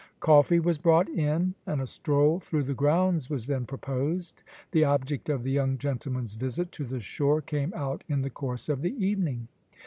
[0.19, 4.41] Coffee was brought in, and a stroll through the grounds was then proposed.
[4.71, 8.67] The object of the young gentlemen's visit to the shore came out in the course
[8.67, 9.47] of the evening.